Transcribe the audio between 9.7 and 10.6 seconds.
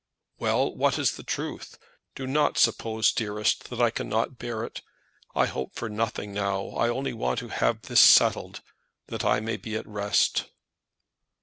at rest."